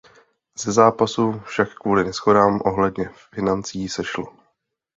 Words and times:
Ze 0.57 0.71
zápasu 0.71 1.39
však 1.45 1.73
kvůli 1.73 2.03
neshodám 2.03 2.59
ohledně 2.65 3.09
financí 3.33 3.89
sešlo. 3.89 4.33